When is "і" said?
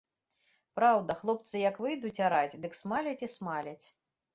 3.27-3.35